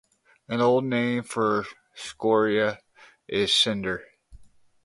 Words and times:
An 0.49 0.61
old 0.61 0.83
name 0.85 1.21
for 1.21 1.67
scoria 1.93 2.79
is 3.27 3.53
cinder. 3.53 4.03